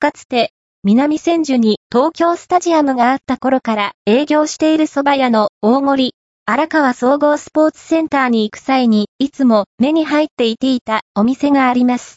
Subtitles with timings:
[0.00, 6.14] かつて、南千住に東京スタジアムがあった頃から営業している蕎麦屋の大森、
[6.46, 12.16] 荒川総合スポーツセンターに行く際にいつも目に入っていていたお店があります。